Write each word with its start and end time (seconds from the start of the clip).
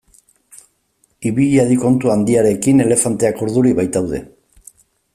Ibil 1.31 1.53
hadi 1.65 1.77
kontu 1.85 2.13
handiarekin 2.15 2.83
elefanteak 2.89 3.47
urduri 3.49 3.79
baitaude. 3.83 4.27